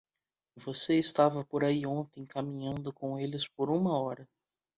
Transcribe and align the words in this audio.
Você 0.55 0.97
estava 0.97 1.45
por 1.45 1.63
aí 1.63 1.85
ontem 1.85 2.25
caminhando 2.25 2.91
com 2.91 3.19
eles 3.19 3.47
por 3.47 3.69
uma 3.69 3.95
hora. 3.99 4.27